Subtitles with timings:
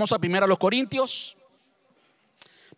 [0.00, 1.36] Vamos a primero los Corintios.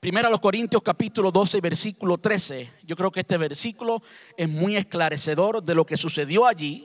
[0.00, 2.68] Primero los Corintios capítulo 12 versículo 13.
[2.82, 4.02] Yo creo que este versículo
[4.36, 6.84] es muy esclarecedor de lo que sucedió allí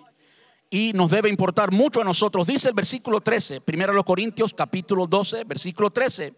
[0.69, 2.45] y nos debe importar mucho a nosotros.
[2.45, 6.35] Dice el versículo 13, primero los Corintios capítulo 12 versículo 13.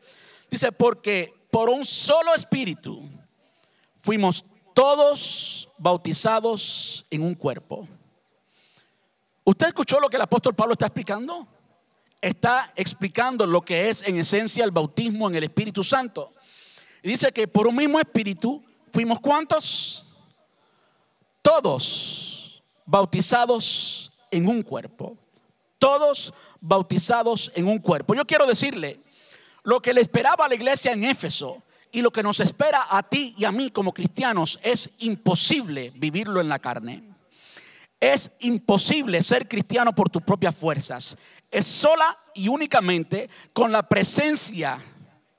[0.50, 3.02] Dice, porque por un solo espíritu
[3.98, 7.86] fuimos todos bautizados en un cuerpo.
[9.44, 11.59] ¿Usted escuchó lo que el apóstol Pablo está explicando?
[12.22, 16.34] Está explicando lo que es en esencia el bautismo en el Espíritu Santo.
[17.02, 20.06] Y dice que por un mismo espíritu fuimos cuántos?
[21.42, 25.18] Todos bautizados en un cuerpo.
[25.78, 28.16] Todos bautizados en un cuerpo.
[28.16, 29.00] Yo quiero decirle
[29.64, 33.04] lo que le esperaba a la iglesia en Éfeso y lo que nos espera a
[33.04, 37.04] ti y a mí como cristianos es imposible vivirlo en la carne.
[38.00, 41.18] Es imposible ser cristiano por tus propias fuerzas.
[41.52, 44.80] Es sola y únicamente con la presencia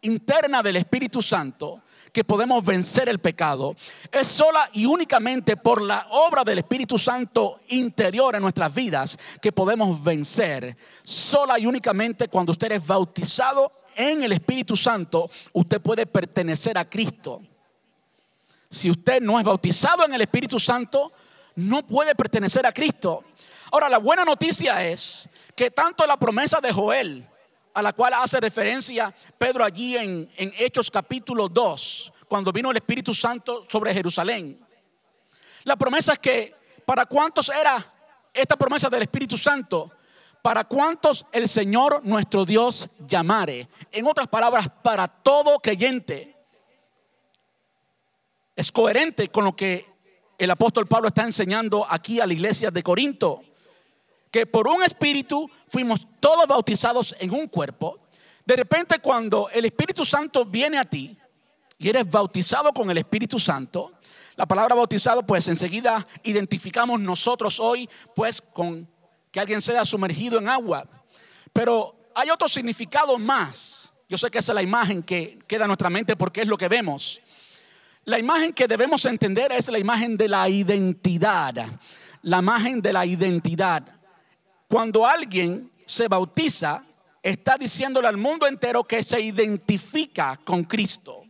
[0.02, 3.76] interna del Espíritu Santo que podemos vencer el pecado.
[4.10, 9.52] Es sola y únicamente por la obra del Espíritu Santo interior en nuestras vidas que
[9.52, 10.76] podemos vencer.
[11.02, 16.88] Sola y únicamente cuando usted es bautizado en el Espíritu Santo, usted puede pertenecer a
[16.88, 17.40] Cristo.
[18.68, 21.12] Si usted no es bautizado en el Espíritu Santo,
[21.56, 23.24] no puede pertenecer a Cristo.
[23.72, 27.26] Ahora, la buena noticia es que tanto la promesa de Joel,
[27.72, 32.76] a la cual hace referencia Pedro allí en, en Hechos capítulo 2, cuando vino el
[32.76, 34.58] Espíritu Santo sobre Jerusalén,
[35.64, 36.54] la promesa es que
[36.84, 37.84] para cuántos era
[38.32, 39.90] esta promesa del Espíritu Santo,
[40.42, 43.68] para cuántos el Señor nuestro Dios llamare.
[43.92, 46.34] En otras palabras, para todo creyente.
[48.56, 49.86] Es coherente con lo que
[50.38, 53.42] el apóstol Pablo está enseñando aquí a la iglesia de Corinto.
[54.30, 57.98] Que por un espíritu fuimos todos bautizados en un cuerpo.
[58.44, 61.16] De repente cuando el Espíritu Santo viene a ti
[61.78, 63.92] y eres bautizado con el Espíritu Santo,
[64.36, 68.88] la palabra bautizado pues enseguida identificamos nosotros hoy pues con
[69.30, 70.88] que alguien sea sumergido en agua.
[71.52, 73.92] Pero hay otro significado más.
[74.08, 76.56] Yo sé que esa es la imagen que queda en nuestra mente porque es lo
[76.56, 77.20] que vemos.
[78.04, 81.54] La imagen que debemos entender es la imagen de la identidad.
[82.22, 83.99] La imagen de la identidad.
[84.70, 86.84] Cuando alguien se bautiza,
[87.20, 91.24] está diciéndole al mundo entero que se identifica con Cristo.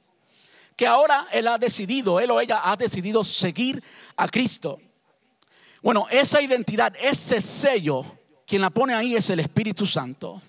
[0.76, 3.82] Que ahora él ha decidido, él o ella ha decidido seguir
[4.14, 4.78] a Cristo.
[5.80, 8.04] Bueno, esa identidad, ese sello,
[8.46, 10.42] quien la pone ahí es el Espíritu Santo.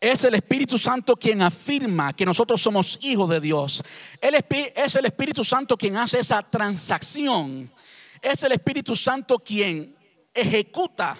[0.00, 3.84] Es el Espíritu Santo quien afirma que nosotros somos hijos de Dios.
[4.22, 7.70] es el Espíritu Santo quien hace esa transacción.
[8.22, 9.94] Es el Espíritu Santo quien
[10.32, 11.14] ejecuta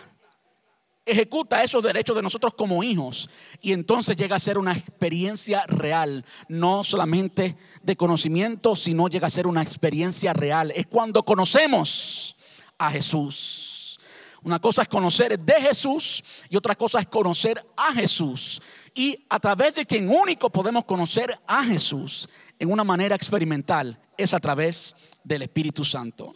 [1.06, 3.30] ejecuta esos derechos de nosotros como hijos
[3.62, 9.30] y entonces llega a ser una experiencia real, no solamente de conocimiento, sino llega a
[9.30, 10.72] ser una experiencia real.
[10.74, 12.36] Es cuando conocemos
[12.76, 13.98] a Jesús.
[14.42, 18.60] Una cosa es conocer de Jesús y otra cosa es conocer a Jesús.
[18.94, 22.28] Y a través de quien único podemos conocer a Jesús
[22.58, 26.34] en una manera experimental es a través del Espíritu Santo.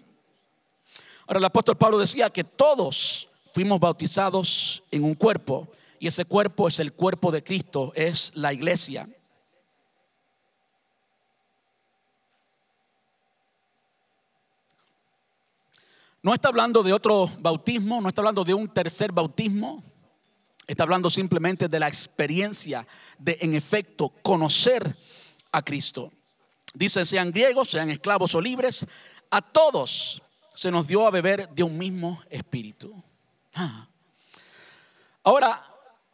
[1.27, 5.69] Ahora el apóstol Pablo decía que todos fuimos bautizados en un cuerpo
[5.99, 9.09] y ese cuerpo es el cuerpo de Cristo, es la iglesia.
[16.23, 19.83] No está hablando de otro bautismo, no está hablando de un tercer bautismo.
[20.67, 22.87] Está hablando simplemente de la experiencia
[23.19, 24.95] de, en efecto, conocer
[25.51, 26.13] a Cristo.
[26.75, 28.87] Dice, sean griegos, sean esclavos o libres,
[29.31, 30.23] a todos
[30.55, 33.03] se nos dio a beber de un mismo espíritu.
[33.55, 33.87] Ah.
[35.23, 35.63] Ahora,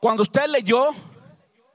[0.00, 0.90] cuando usted leyó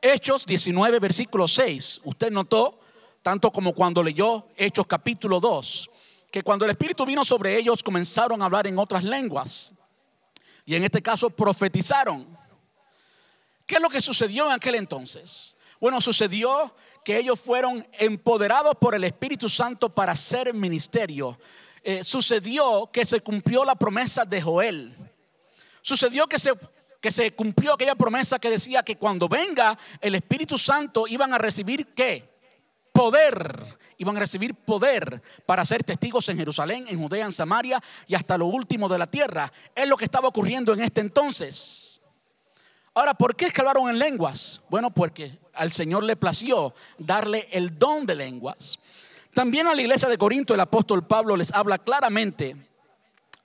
[0.01, 2.79] Hechos 19, versículo 6, usted notó,
[3.22, 5.89] tanto como cuando leyó Hechos capítulo 2,
[6.31, 9.73] que cuando el Espíritu vino sobre ellos comenzaron a hablar en otras lenguas.
[10.66, 12.25] Y en este caso profetizaron.
[13.66, 15.57] ¿Qué es lo que sucedió en aquel entonces?
[15.79, 16.73] Bueno, sucedió
[17.03, 21.37] que ellos fueron empoderados por el Espíritu Santo para hacer ministerio.
[21.84, 25.10] Eh, sucedió que se cumplió la promesa de Joel.
[25.81, 26.53] Sucedió que se,
[26.99, 31.37] que se cumplió aquella promesa que decía que cuando venga el Espíritu Santo iban a
[31.37, 32.29] recibir qué?
[32.91, 38.16] Poder iban a recibir poder para ser testigos en Jerusalén, en Judea, en Samaria y
[38.16, 39.51] hasta lo último de la tierra.
[39.75, 42.01] Es lo que estaba ocurriendo en este entonces.
[42.95, 44.61] Ahora, ¿por qué es que hablaron en lenguas?
[44.69, 48.79] Bueno, porque al Señor le plació darle el don de lenguas.
[49.35, 52.55] También a la iglesia de Corinto el apóstol Pablo les habla claramente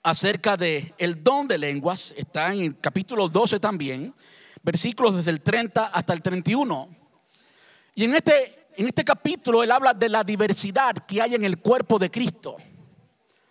[0.07, 2.13] acerca de el don de lenguas.
[2.15, 4.15] Está en el capítulo 12 también,
[4.63, 6.87] versículos desde el 30 hasta el 31.
[7.93, 11.57] Y en este, en este capítulo él habla de la diversidad que hay en el
[11.57, 12.55] cuerpo de Cristo.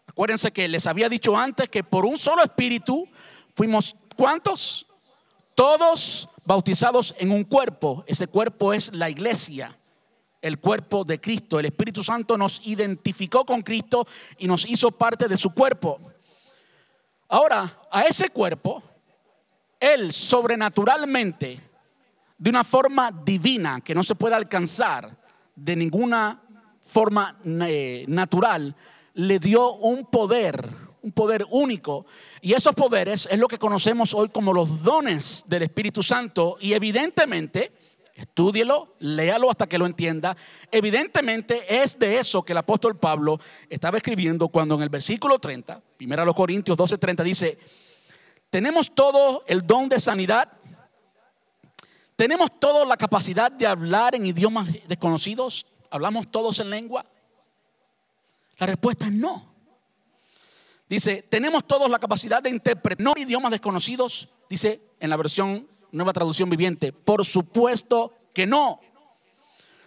[0.06, 3.06] Acuérdense que les había dicho antes que por un solo espíritu
[3.52, 4.86] fuimos ¿cuántos?
[5.54, 8.02] Todos bautizados en un cuerpo.
[8.06, 9.76] Ese cuerpo es la iglesia,
[10.40, 11.58] el cuerpo de Cristo.
[11.58, 14.06] El Espíritu Santo nos identificó con Cristo
[14.38, 16.15] y nos hizo parte de su cuerpo.
[17.28, 18.82] Ahora, a ese cuerpo,
[19.80, 21.60] Él sobrenaturalmente,
[22.38, 25.10] de una forma divina que no se puede alcanzar
[25.54, 26.40] de ninguna
[26.80, 28.74] forma eh, natural,
[29.14, 30.68] le dio un poder,
[31.02, 32.06] un poder único.
[32.42, 36.58] Y esos poderes es lo que conocemos hoy como los dones del Espíritu Santo.
[36.60, 37.72] Y evidentemente,
[38.16, 40.36] estúdielo, léalo hasta que lo entienda.
[40.70, 45.80] Evidentemente es de eso que el apóstol Pablo estaba escribiendo cuando en el versículo 30,
[45.96, 47.58] primero a los Corintios 12, 30 dice,
[48.50, 50.52] tenemos todo el don de sanidad.
[52.16, 55.66] Tenemos toda la capacidad de hablar en idiomas desconocidos.
[55.90, 57.04] Hablamos todos en lengua.
[58.58, 59.54] La respuesta es no.
[60.88, 66.12] Dice, tenemos todos la capacidad de interpretar no idiomas desconocidos, dice en la versión nueva
[66.12, 68.80] traducción viviente, por supuesto que no.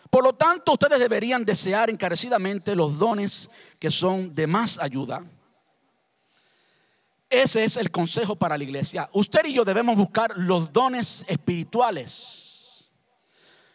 [0.10, 5.24] Por lo tanto, ustedes deberían desear encarecidamente los dones que son de más ayuda.
[7.30, 9.08] Ese es el consejo para la iglesia.
[9.14, 12.50] Usted y yo debemos buscar los dones espirituales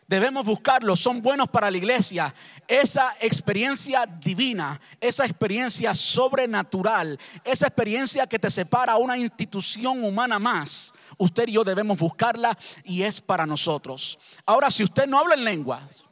[0.07, 2.35] Debemos buscarlos, son buenos para la iglesia.
[2.69, 10.39] Esa experiencia divina, esa experiencia sobrenatural, esa experiencia que te separa a una institución humana
[10.39, 14.19] más, usted y yo debemos buscarla y es para nosotros.
[14.47, 16.05] Ahora, si usted no habla en lenguas,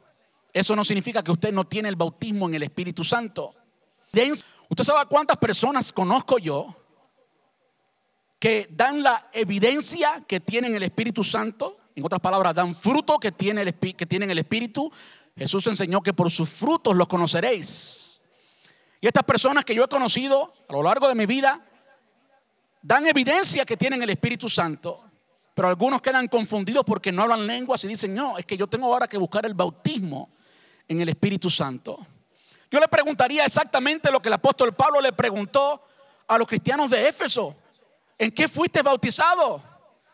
[0.53, 3.55] eso no significa que usted no tiene el bautismo en el Espíritu Santo.
[4.69, 6.75] ¿Usted sabe cuántas personas conozco yo
[8.39, 11.79] que dan la evidencia que tienen el Espíritu Santo?
[11.95, 14.91] En otras palabras, dan fruto que, tiene el, que tienen el Espíritu.
[15.35, 18.21] Jesús enseñó que por sus frutos los conoceréis.
[19.01, 21.65] Y estas personas que yo he conocido a lo largo de mi vida
[22.83, 25.03] dan evidencia que tienen el Espíritu Santo.
[25.55, 28.87] Pero algunos quedan confundidos porque no hablan lenguas y dicen, no, es que yo tengo
[28.87, 30.29] ahora que buscar el bautismo
[30.87, 32.05] en el Espíritu Santo.
[32.69, 35.83] Yo le preguntaría exactamente lo que el apóstol Pablo le preguntó
[36.27, 37.55] a los cristianos de Éfeso.
[38.17, 39.61] ¿En qué fuiste bautizado?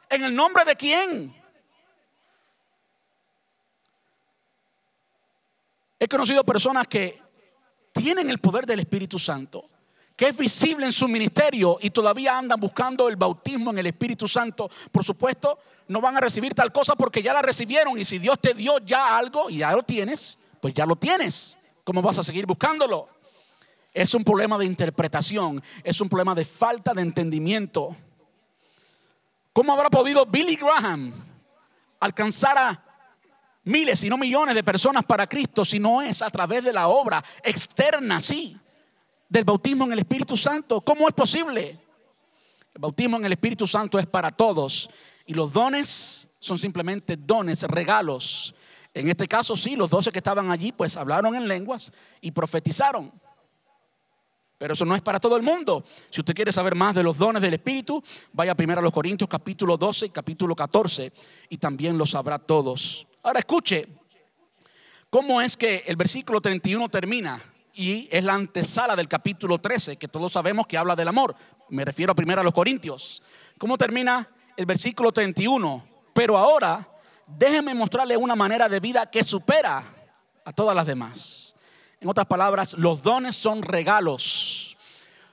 [0.10, 1.36] ¿En el nombre de quién?
[5.98, 7.22] He conocido personas que
[7.94, 9.66] tienen el poder del Espíritu Santo,
[10.20, 14.28] que es visible en su ministerio y todavía andan buscando el bautismo en el Espíritu
[14.28, 14.70] Santo.
[14.92, 15.58] Por supuesto,
[15.88, 18.80] no van a recibir tal cosa porque ya la recibieron y si Dios te dio
[18.80, 21.58] ya algo y ya lo tienes, pues ya lo tienes.
[21.86, 23.08] ¿Cómo vas a seguir buscándolo?
[23.94, 27.96] Es un problema de interpretación, es un problema de falta de entendimiento.
[29.54, 31.14] ¿Cómo habrá podido Billy Graham
[32.02, 32.78] alcanzar a
[33.64, 36.90] miles, y no millones de personas para Cristo, si no es a través de la
[36.90, 38.60] obra externa, sí,
[39.30, 40.82] del bautismo en el Espíritu Santo.
[40.82, 41.80] ¿Cómo es posible?
[42.74, 44.90] El bautismo en el Espíritu Santo es para todos
[45.26, 48.56] y los dones son simplemente dones, regalos.
[48.94, 53.12] En este caso, sí, los doce que estaban allí, pues hablaron en lenguas y profetizaron.
[54.58, 55.84] Pero eso no es para todo el mundo.
[56.10, 58.04] Si usted quiere saber más de los dones del Espíritu,
[58.34, 61.14] vaya primero a los Corintios capítulo 12 y capítulo 14
[61.50, 63.08] y también lo sabrá todos.
[63.24, 63.86] Ahora escuche
[65.10, 67.40] cómo es que el versículo 31 termina
[67.80, 71.34] y es la antesala del capítulo 13, que todos sabemos que habla del amor.
[71.70, 73.22] Me refiero primero a los Corintios.
[73.58, 75.88] ¿Cómo termina el versículo 31?
[76.14, 76.86] Pero ahora
[77.26, 79.82] déjeme mostrarle una manera de vida que supera
[80.44, 81.56] a todas las demás.
[82.02, 84.76] En otras palabras, los dones son regalos.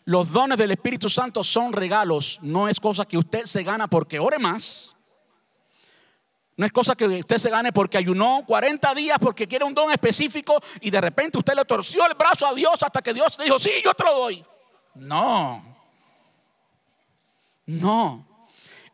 [0.05, 2.38] Los dones del Espíritu Santo son regalos.
[2.43, 4.96] No es cosa que usted se gana porque ore más
[6.57, 9.93] no es cosa que usted se gane porque ayunó 40 días porque quiere un don
[9.93, 13.45] específico y de repente usted le torció el brazo a Dios hasta que Dios le
[13.45, 14.45] dijo, sí, yo te lo doy.
[14.95, 15.63] No.
[17.67, 18.27] No.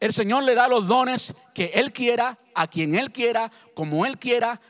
[0.01, 4.19] El Señor le da los dones que Él quiera, a quien Él quiera, como Él
[4.19, 4.61] quiera,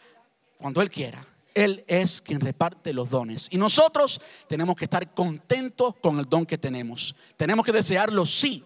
[0.58, 1.24] cuando Él quiera.
[1.54, 3.48] Él es quien reparte los dones.
[3.50, 7.16] Y nosotros tenemos que estar contentos con el don que tenemos.
[7.38, 8.62] Tenemos que desearlo, sí,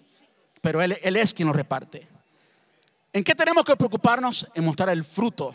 [0.60, 2.15] pero Él, él es quien lo reparte.
[3.16, 4.46] ¿En qué tenemos que preocuparnos?
[4.52, 5.54] En mostrar el fruto.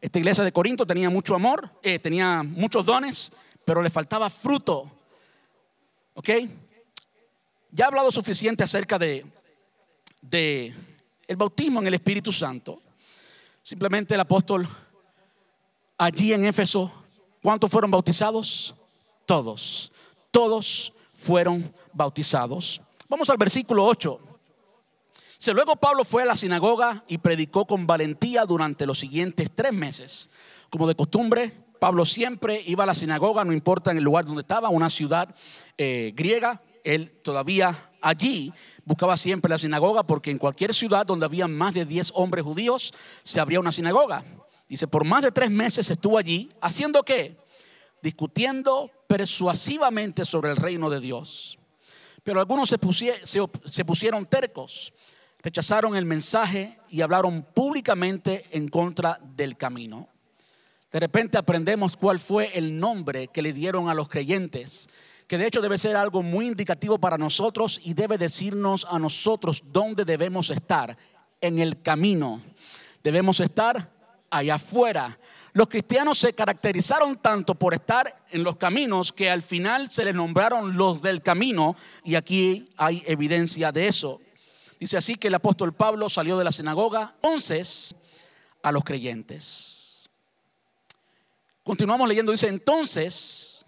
[0.00, 3.34] Esta iglesia de Corinto tenía mucho amor, eh, tenía muchos dones,
[3.66, 4.90] pero le faltaba fruto.
[6.14, 6.30] ¿Ok?
[7.70, 9.26] Ya he hablado suficiente acerca de,
[10.22, 10.74] de
[11.26, 12.80] el bautismo en el Espíritu Santo.
[13.62, 14.66] Simplemente el apóstol
[15.98, 16.90] allí en Éfeso,
[17.42, 18.74] ¿cuántos fueron bautizados?
[19.26, 19.92] Todos.
[20.30, 22.80] Todos fueron bautizados.
[23.06, 24.31] Vamos al versículo 8.
[25.52, 30.30] Luego Pablo fue a la sinagoga y predicó con valentía durante los siguientes tres meses.
[30.70, 34.42] Como de costumbre, Pablo siempre iba a la sinagoga, no importa en el lugar donde
[34.42, 35.34] estaba, una ciudad
[35.76, 38.52] eh, griega, él todavía allí
[38.84, 42.94] buscaba siempre la sinagoga porque en cualquier ciudad donde había más de 10 hombres judíos
[43.22, 44.24] se abría una sinagoga.
[44.68, 47.36] Dice, por más de tres meses estuvo allí, haciendo qué?
[48.00, 51.58] Discutiendo persuasivamente sobre el reino de Dios.
[52.22, 52.78] Pero algunos se,
[53.64, 54.94] se pusieron tercos,
[55.42, 60.08] rechazaron el mensaje y hablaron públicamente en contra del camino.
[60.90, 64.88] De repente aprendemos cuál fue el nombre que le dieron a los creyentes
[65.32, 69.62] que de hecho debe ser algo muy indicativo para nosotros y debe decirnos a nosotros
[69.72, 70.94] dónde debemos estar,
[71.40, 72.42] en el camino.
[73.02, 73.90] Debemos estar
[74.30, 75.18] allá afuera.
[75.54, 80.14] Los cristianos se caracterizaron tanto por estar en los caminos que al final se les
[80.14, 84.20] nombraron los del camino y aquí hay evidencia de eso.
[84.82, 87.94] Dice así que el apóstol Pablo salió de la sinagoga entonces
[88.64, 90.08] a los creyentes.
[91.62, 93.64] Continuamos leyendo, dice entonces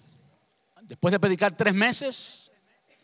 [0.82, 2.50] Después de predicar tres meses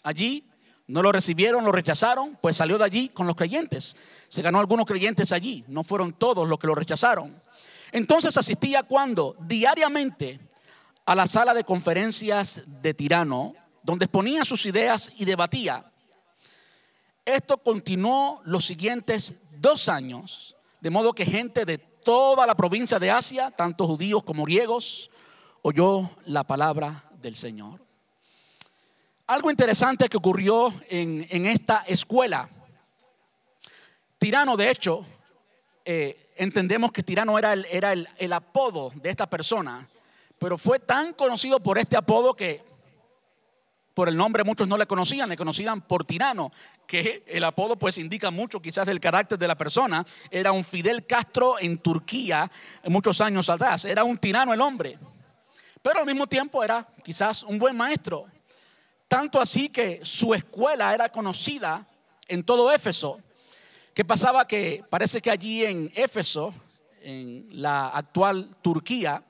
[0.03, 0.45] allí,
[0.89, 3.97] no lo recibieron, lo rechazaron, pues salió de allí con los creyentes.
[4.27, 7.33] Se ganó algunos creyentes allí, no fueron todos los que lo rechazaron.
[7.93, 10.41] Entonces asistía cuando diariamente
[11.07, 15.90] a la sala de conferencias de Tirano, donde exponía sus ideas y debatía.
[17.25, 23.11] Esto continuó los siguientes dos años, de modo que gente de toda la provincia de
[23.11, 25.11] Asia, tanto judíos como griegos,
[25.63, 27.81] oyó la palabra del Señor.
[29.27, 32.49] Algo interesante que ocurrió en, esta escuela.
[34.19, 35.05] Tirano, de hecho,
[35.85, 39.87] eh, entendemos que Tirano era, el, era el apodo de esta persona,
[40.39, 42.65] pero fue tan conocido por este apodo que
[44.01, 46.51] por el nombre muchos no le conocían, le conocían por tirano,
[46.87, 50.07] que el apodo pues indica mucho quizás del carácter de la persona.
[50.31, 52.51] Era un Fidel Castro en Turquía
[52.87, 54.97] muchos años atrás, era un tirano el hombre
[55.83, 58.25] pero al mismo tiempo era quizás un buen maestro.
[59.07, 61.87] Tanto así que su escuela era conocida
[62.27, 63.21] en todo Éfeso.
[63.93, 64.47] ¿Qué pasaba?
[64.47, 66.55] Que parece que allí en Éfeso,
[67.03, 69.23] en la actual Turquía,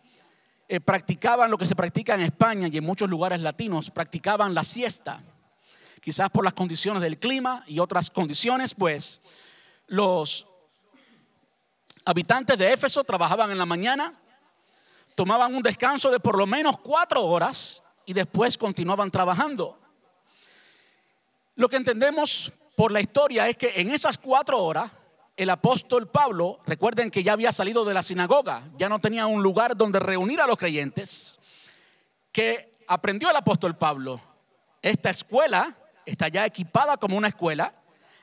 [0.72, 4.62] eh, practicaban lo que se practica en España y en muchos lugares latinos, practicaban la
[4.62, 5.20] siesta.
[6.00, 9.20] Quizás por las condiciones del clima y otras condiciones, pues
[9.88, 10.46] los
[12.04, 14.14] habitantes de Éfeso trabajaban en la mañana
[15.16, 19.78] tomaban un descanso de por lo menos cuatro horas y después continuaban trabajando.
[21.56, 24.90] Lo que entendemos por la historia es que en esas cuatro horas
[25.36, 29.42] el apóstol Pablo, recuerden que ya había salido de la sinagoga, ya no tenía un
[29.42, 31.38] lugar donde reunir a los creyentes,
[32.32, 34.20] que aprendió el apóstol Pablo.
[34.82, 37.74] Esta escuela está ya equipada como una escuela,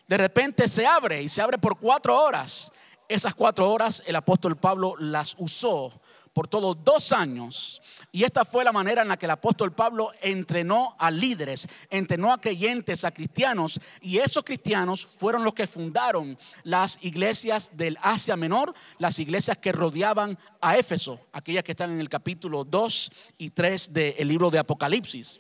[0.08, 2.72] de repente se abre y se abre por cuatro horas.
[3.10, 5.92] Esas cuatro horas el apóstol Pablo las usó
[6.38, 7.82] por todos dos años.
[8.12, 12.32] Y esta fue la manera en la que el apóstol Pablo entrenó a líderes, entrenó
[12.32, 13.82] a creyentes, a cristianos.
[14.02, 19.72] Y esos cristianos fueron los que fundaron las iglesias del Asia Menor, las iglesias que
[19.72, 24.60] rodeaban a Éfeso, aquellas que están en el capítulo 2 y 3 del libro de
[24.60, 25.40] Apocalipsis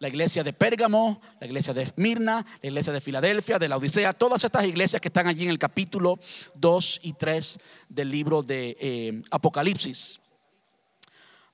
[0.00, 4.12] la iglesia de Pérgamo, la iglesia de Esmirna, la iglesia de Filadelfia, de la Odisea,
[4.12, 6.18] todas estas iglesias que están allí en el capítulo
[6.56, 10.20] 2 y 3 del libro de eh, Apocalipsis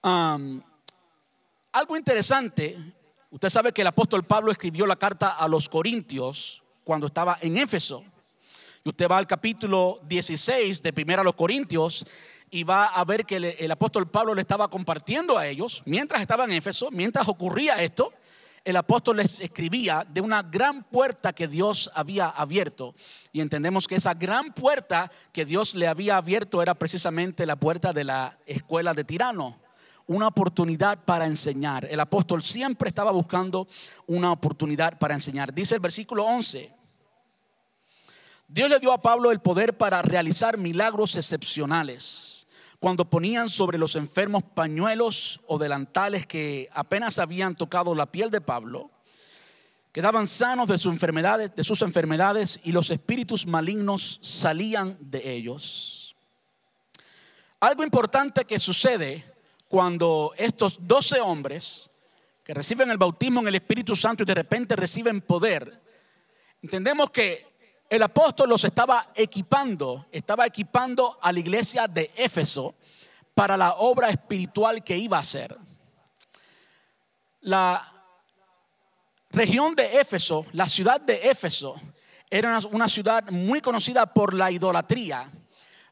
[0.02, 2.78] algo interesante,
[3.30, 7.58] usted sabe que el apóstol Pablo escribió la carta a los Corintios cuando estaba en
[7.58, 8.04] Éfeso.
[8.82, 12.06] Y usted va al capítulo 16 de Primera a los Corintios
[12.50, 16.44] y va a ver que el, apóstol Pablo le estaba compartiendo a ellos, mientras estaba
[16.44, 18.12] en Éfeso, mientras ocurría esto,
[18.64, 22.94] el apóstol les escribía de una gran puerta que Dios había abierto.
[23.32, 27.92] Y entendemos que esa gran puerta que Dios le había abierto era precisamente la puerta
[27.92, 29.59] de la escuela de Tirano
[30.10, 31.86] una oportunidad para enseñar.
[31.88, 33.68] El apóstol siempre estaba buscando
[34.08, 35.54] una oportunidad para enseñar.
[35.54, 36.68] Dice el versículo 11.
[38.48, 42.48] Dios le dio a Pablo el poder para realizar milagros excepcionales.
[42.80, 48.40] Cuando ponían sobre los enfermos pañuelos o delantales que apenas habían tocado la piel de
[48.40, 48.90] Pablo,
[49.92, 56.16] quedaban sanos de sus enfermedades, de sus enfermedades y los espíritus malignos salían de ellos.
[57.60, 59.38] Algo importante que sucede
[59.70, 61.90] cuando estos doce hombres
[62.42, 65.80] que reciben el bautismo en el Espíritu Santo y de repente reciben poder,
[66.60, 67.46] entendemos que
[67.88, 72.74] el apóstol los estaba equipando, estaba equipando a la iglesia de Éfeso
[73.32, 75.56] para la obra espiritual que iba a hacer.
[77.42, 78.04] La
[79.30, 81.80] región de Éfeso, la ciudad de Éfeso,
[82.28, 85.30] Era una ciudad muy conocida por la idolatría,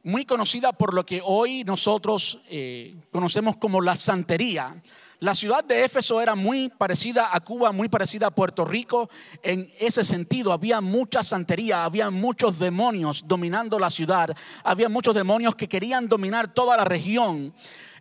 [0.02, 4.81] muy conocida por lo que hoy nosotros eh, conocemos como la santería.
[5.21, 9.11] La ciudad de Éfeso era muy parecida a Cuba, muy parecida a Puerto Rico.
[9.43, 14.31] En ese sentido, había mucha santería, había muchos demonios dominando la ciudad,
[14.62, 17.52] había muchos demonios que querían dominar toda la región.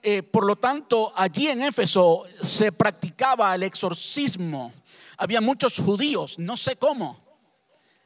[0.04, 4.72] Eh, por lo tanto, allí en Éfeso se practicaba el exorcismo.
[5.18, 7.20] Había muchos judíos, no sé cómo.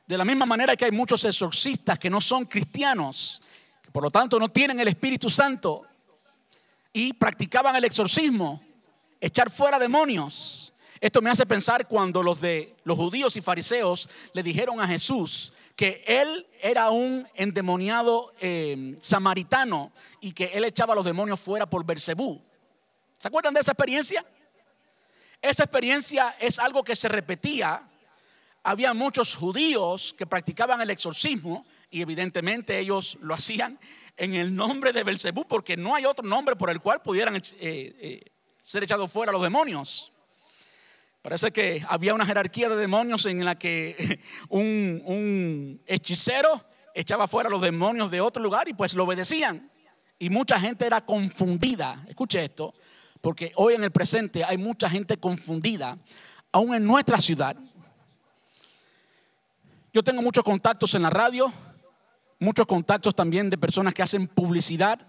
[0.08, 3.42] De la misma manera que hay muchos exorcistas que no son cristianos,
[3.92, 5.86] por lo tanto no tienen el Espíritu Santo
[6.94, 8.62] y practicaban el exorcismo
[9.20, 10.74] echar fuera demonios.
[11.00, 15.54] Esto me hace pensar cuando los de los judíos y fariseos le dijeron a Jesús
[15.76, 21.84] que él era un endemoniado eh, samaritano y que él echaba los demonios fuera por
[21.86, 22.40] Bersebú.
[23.18, 24.24] ¿Se acuerdan de esa experiencia?
[25.42, 27.82] Esa experiencia es algo que se repetía.
[28.62, 33.78] Había muchos judíos que practicaban el exorcismo y evidentemente ellos lo hacían
[34.18, 37.42] en el nombre de Belcebú porque no hay otro nombre por el cual pudieran eh,
[37.60, 38.24] eh,
[38.60, 40.14] ser echados fuera los demonios.
[41.22, 46.62] Parece que había una jerarquía de demonios en la que un, hechicero
[46.96, 49.68] echaba fuera los demonios de otro lugar y pues lo obedecían.
[50.18, 52.06] Y mucha gente era confundida.
[52.08, 52.74] Escuche esto,
[53.20, 55.98] porque hoy en el presente hay mucha gente confundida,
[56.52, 57.58] aún en nuestra ciudad.
[59.94, 61.52] Yo tengo muchos contactos en la radio,
[62.42, 65.00] muchos contactos también de personas que hacen publicidad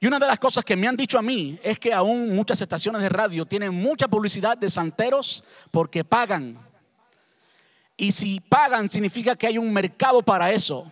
[0.00, 2.60] y una de las cosas que me han dicho a mí es que aún muchas
[2.60, 6.56] estaciones de radio tienen mucha publicidad de santeros porque pagan.
[7.96, 10.90] Y si pagan significa que hay un mercado para eso.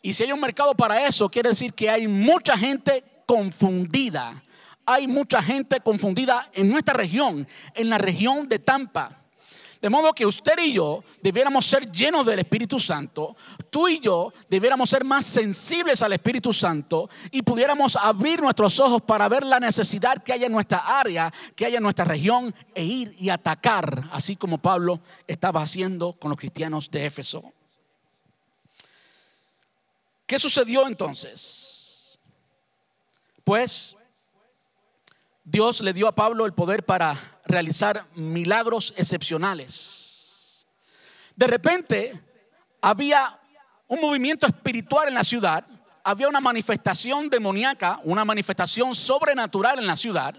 [0.00, 4.42] Y si hay un mercado para eso, quiere decir que hay mucha gente confundida.
[4.84, 9.21] Hay mucha gente confundida en nuestra región, en la región de Tampa.
[9.82, 13.34] De modo que usted y yo debiéramos ser llenos del Espíritu Santo,
[13.68, 19.02] tú y yo debiéramos ser más sensibles al Espíritu Santo y pudiéramos abrir nuestros ojos
[19.02, 22.84] para ver la necesidad que hay en nuestra área, que hay en nuestra región e
[22.84, 27.42] ir y atacar, así como Pablo estaba haciendo con los cristianos de Éfeso.
[30.26, 32.20] ¿Qué sucedió entonces?
[33.42, 33.96] Pues
[35.42, 40.66] Dios le dio a Pablo el poder para realizar milagros excepcionales.
[41.34, 42.20] De repente
[42.80, 43.38] había
[43.88, 45.64] un movimiento espiritual en la ciudad,
[46.04, 50.34] había una manifestación demoníaca, una manifestación sobrenatural en la ciudad,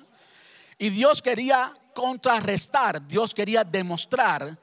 [0.77, 4.57] y Dios quería contrarrestar, Dios quería demostrar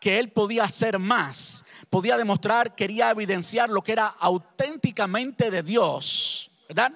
[0.00, 6.50] que Él podía hacer más, podía demostrar, quería evidenciar lo que era auténticamente de Dios,
[6.66, 6.92] ¿verdad?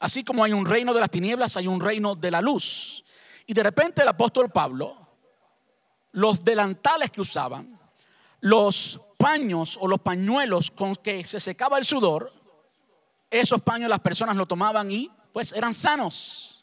[0.00, 3.04] Así como hay un reino de las tinieblas, hay un reino de la luz.
[3.48, 4.94] Y de repente el apóstol Pablo,
[6.12, 7.80] los delantales que usaban,
[8.40, 12.30] los paños o los pañuelos con que se secaba el sudor,
[13.30, 16.62] esos paños las personas lo tomaban y pues eran sanos.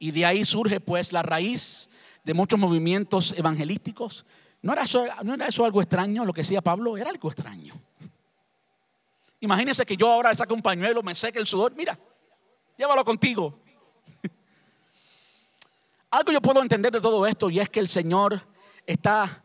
[0.00, 1.90] Y de ahí surge pues la raíz
[2.24, 4.26] de muchos movimientos evangelísticos.
[4.62, 6.96] ¿No era, eso, ¿No era eso algo extraño lo que decía Pablo?
[6.96, 7.80] Era algo extraño.
[9.38, 11.72] Imagínense que yo ahora saque un pañuelo, me seque el sudor.
[11.76, 11.96] Mira,
[12.76, 13.59] llévalo contigo.
[16.10, 18.40] Algo yo puedo entender de todo esto y es que el Señor
[18.84, 19.44] está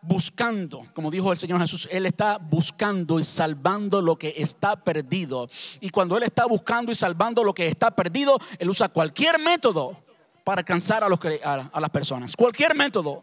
[0.00, 5.48] buscando, como dijo el Señor Jesús, Él está buscando y salvando lo que está perdido.
[5.80, 10.04] Y cuando Él está buscando y salvando lo que está perdido, Él usa cualquier método
[10.44, 12.36] para alcanzar a, los, a, las personas.
[12.36, 13.22] Cualquier método.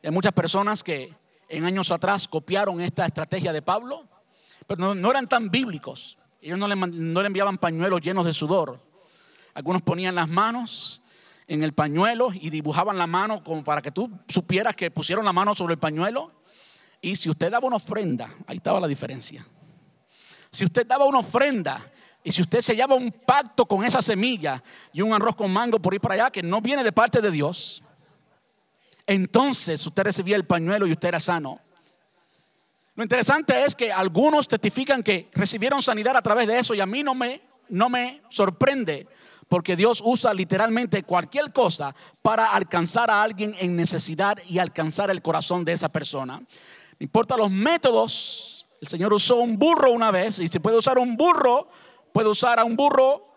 [0.00, 1.12] hay muchas personas que
[1.48, 4.06] en años atrás copiaron esta estrategia de Pablo,
[4.68, 6.18] pero no, eran tan bíblicos.
[6.40, 8.78] Ellos no le, no le enviaban pañuelos llenos de sudor.
[9.54, 11.01] Algunos ponían las manos
[11.52, 15.32] en el pañuelo y dibujaban la mano como para que tú supieras que pusieron la
[15.32, 16.32] mano sobre el pañuelo.
[17.00, 19.44] Y si usted daba una ofrenda, ahí estaba la diferencia.
[20.50, 21.80] Si usted daba una ofrenda
[22.24, 24.62] y si usted sellaba un pacto con esa semilla
[24.92, 27.30] y un arroz con mango por ir para allá que no viene de parte de
[27.30, 27.82] Dios,
[29.06, 31.60] entonces usted recibía el pañuelo y usted era sano.
[32.94, 36.86] Lo interesante es que algunos testifican que recibieron sanidad a través de eso y a
[36.86, 39.08] mí no me, no me sorprende
[39.52, 45.20] porque Dios usa literalmente cualquier cosa para alcanzar a alguien en necesidad y alcanzar el
[45.20, 46.38] corazón de esa persona.
[46.38, 46.46] No
[47.00, 48.64] importa los métodos.
[48.80, 51.68] El Señor usó un burro una vez y si puede usar un burro,
[52.14, 53.28] puede usar a un burro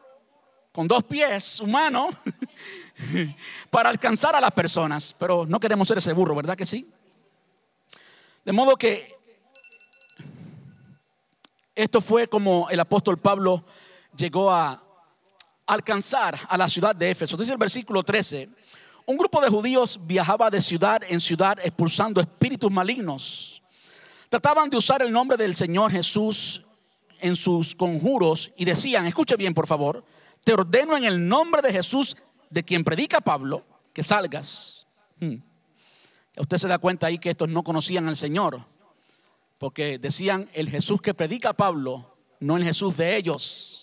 [0.71, 2.07] con dos pies humano
[3.69, 5.13] para alcanzar a las personas.
[5.19, 6.89] Pero no queremos ser ese burro, ¿verdad que sí?
[8.45, 9.17] De modo que
[11.75, 13.65] esto fue como el apóstol Pablo
[14.15, 14.81] llegó a
[15.65, 17.37] alcanzar a la ciudad de Éfeso.
[17.37, 18.49] Dice el versículo 13,
[19.05, 23.61] un grupo de judíos viajaba de ciudad en ciudad expulsando espíritus malignos.
[24.29, 26.65] trataban de usar el nombre del Señor Jesús
[27.19, 30.03] en sus conjuros y decían, escuche bien por favor,
[30.43, 32.17] te ordeno en el nombre de Jesús,
[32.49, 34.85] de quien predica Pablo, que salgas.
[35.19, 35.35] Hmm.
[36.37, 38.59] Usted se da cuenta ahí que estos no conocían al Señor,
[39.57, 43.74] porque decían el Jesús que predica Pablo, no el Jesús de ellos.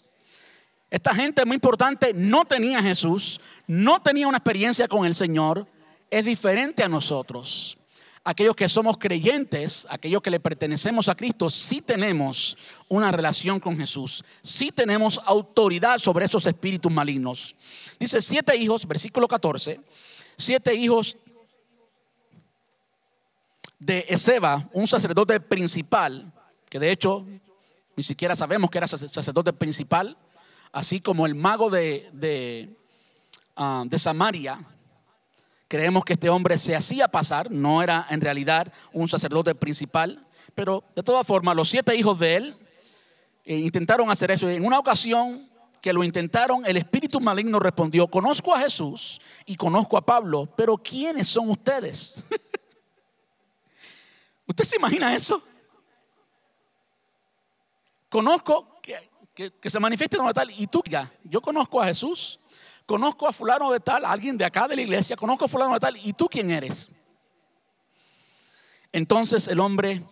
[0.93, 5.67] Esta gente muy importante no tenía Jesús, no tenía una experiencia con el Señor,
[6.11, 7.79] es diferente a nosotros
[8.25, 13.75] aquellos que somos creyentes, aquellos que le pertenecemos a Cristo, sí tenemos una relación con
[13.79, 17.57] Jesús, sí tenemos autoridad sobre esos espíritus malignos.
[17.99, 19.81] Dice siete hijos, versículo 14,
[20.37, 21.17] siete hijos
[23.79, 26.31] de Ezeba, un sacerdote principal,
[26.69, 27.27] que de hecho
[27.97, 30.19] ni siquiera sabemos que era sacerdote principal,
[30.73, 32.77] así como el mago de, de,
[33.57, 34.59] ah, de Samaria,
[35.73, 40.85] Creemos que este hombre se hacía pasar, no era en realidad un sacerdote principal, pero
[40.95, 42.55] de todas formas los siete hijos de él
[43.47, 44.51] eh, intentaron hacer eso.
[44.51, 45.49] En una ocasión
[45.81, 50.77] que lo intentaron, el espíritu maligno respondió, conozco a Jesús y conozco a Pablo, pero
[50.77, 52.23] ¿quiénes son ustedes?
[54.47, 55.43] ¿Usted se imagina eso?
[58.11, 58.72] Conozco
[59.35, 62.39] que, se manifieste como tal y tú, ya, yo conozco a Jesús
[62.87, 65.81] conozco a fulano de tal, alguien de acá de la iglesia, conozco a fulano de
[65.81, 66.91] tal, ¿y tú quién eres?
[68.93, 70.03] Entonces el hombre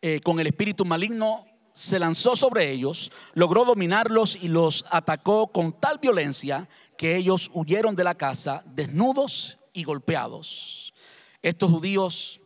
[0.00, 5.78] eh, con el espíritu maligno se lanzó sobre ellos, logró dominarlos y los atacó con
[5.78, 10.94] tal violencia que ellos huyeron de la casa desnudos y golpeados.
[11.42, 12.40] Estos judíos,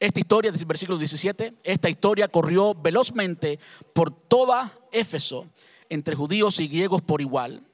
[0.00, 3.58] esta historia, versículo 17, esta historia corrió velozmente
[3.92, 5.46] por toda Éfeso
[5.88, 7.64] entre judíos y griegos por igual.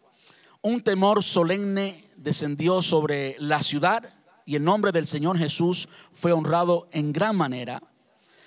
[0.63, 4.15] Un temor solemne descendió sobre la ciudad
[4.47, 7.83] y el nombre del Señor Jesús fue honrado en gran manera.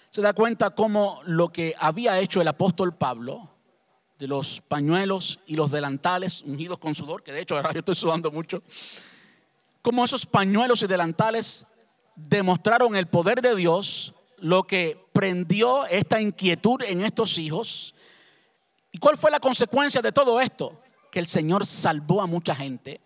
[0.10, 3.52] Se da cuenta cómo lo que había hecho el apóstol Pablo,
[4.18, 7.96] de los pañuelos y los delantales ungidos con sudor, que de hecho ahora yo estoy
[7.96, 8.64] sudando mucho,
[9.84, 11.67] como esos pañuelos y delantales
[12.18, 17.96] demostraron el poder de Dios, lo que prendió esta inquietud en estos hijos
[18.98, 20.82] ¿Y cuál fue la consecuencia de todo esto?
[21.12, 23.00] Que el Señor salvó a mucha gente,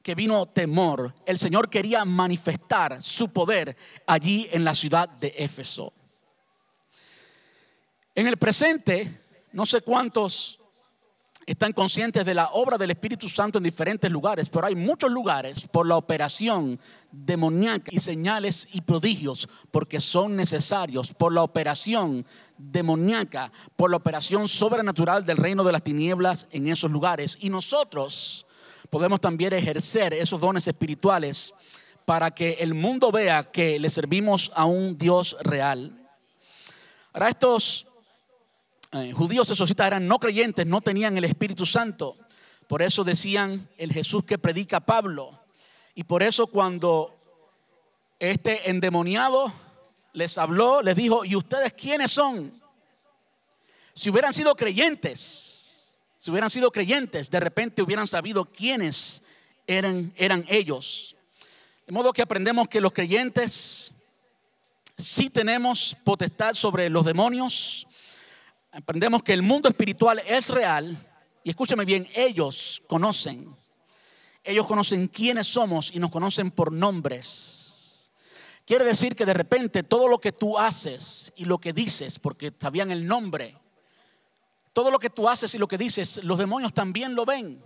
[0.00, 1.12] que vino temor.
[1.26, 5.92] El Señor quería manifestar su poder allí en la ciudad de Éfeso.
[8.14, 10.60] En el presente, no sé cuántos
[11.46, 15.60] están conscientes de la obra del Espíritu Santo en diferentes lugares, pero hay muchos lugares
[15.68, 16.80] por la operación
[17.12, 22.26] demoníaca y señales y prodigios, porque son necesarios por la operación
[22.58, 27.38] demoníaca, por la operación sobrenatural del reino de las tinieblas en esos lugares.
[27.40, 28.44] Y nosotros
[28.90, 31.54] podemos también ejercer esos dones espirituales
[32.04, 35.92] para que el mundo vea que le servimos a un Dios real.
[37.12, 37.86] Ahora estos
[39.02, 42.16] eh, judíos eran no creyentes, no tenían el Espíritu Santo.
[42.66, 45.38] Por eso decían el Jesús que predica Pablo.
[45.94, 47.16] Y por eso cuando
[48.18, 49.52] este endemoniado
[50.12, 52.52] les habló, les dijo, ¿y ustedes quiénes son?
[53.94, 59.22] Si hubieran sido creyentes, si hubieran sido creyentes, de repente hubieran sabido quiénes
[59.66, 61.16] eran, eran ellos.
[61.86, 63.92] De modo que aprendemos que los creyentes
[64.98, 67.86] sí tenemos potestad sobre los demonios,
[68.76, 70.96] aprendemos que el mundo espiritual es real
[71.42, 73.48] y escúchame bien, ellos conocen,
[74.44, 78.12] ellos conocen quiénes somos y nos conocen por nombres.
[78.66, 82.52] Quiere decir que de repente todo lo que tú haces y lo que dices, porque
[82.58, 83.56] sabían el nombre,
[84.74, 87.62] todo lo que tú haces y lo que dices, los demonios también lo ven.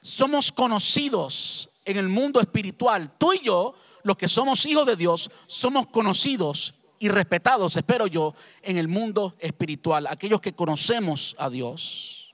[0.00, 3.16] Somos conocidos en el mundo espiritual.
[3.18, 8.34] Tú y yo, los que somos hijos de Dios, somos conocidos y respetados, espero yo,
[8.62, 12.32] en el mundo espiritual, aquellos que conocemos a Dios.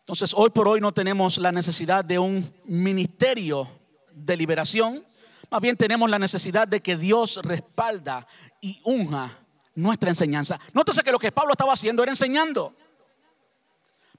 [0.00, 3.68] Entonces, hoy por hoy no tenemos la necesidad de un ministerio
[4.12, 5.04] de liberación,
[5.50, 8.26] más bien tenemos la necesidad de que Dios respalda
[8.60, 9.30] y unja
[9.74, 10.58] nuestra enseñanza.
[10.72, 12.74] Nótese que lo que Pablo estaba haciendo era enseñando.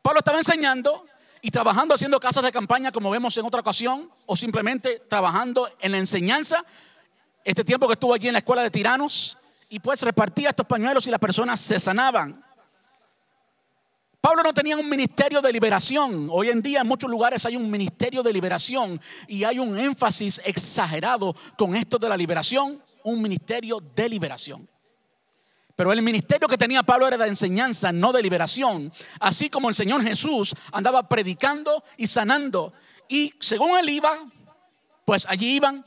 [0.01, 1.05] Pablo estaba enseñando
[1.41, 5.91] y trabajando haciendo casas de campaña como vemos en otra ocasión o simplemente trabajando en
[5.91, 6.63] la enseñanza.
[7.43, 9.37] Este tiempo que estuvo allí en la escuela de tiranos
[9.69, 12.43] y pues repartía estos pañuelos y las personas se sanaban.
[14.19, 16.27] Pablo no tenía un ministerio de liberación.
[16.31, 20.41] Hoy en día en muchos lugares hay un ministerio de liberación y hay un énfasis
[20.43, 24.67] exagerado con esto de la liberación, un ministerio de liberación.
[25.77, 28.91] Pero el ministerio que tenía Pablo era de enseñanza, no de liberación.
[29.19, 32.73] Así como el Señor Jesús andaba predicando y sanando.
[33.07, 34.11] Y según él iba,
[35.05, 35.85] pues allí iban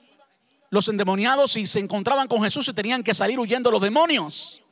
[0.71, 4.63] los endemoniados y se encontraban con Jesús y tenían que salir huyendo los demonios.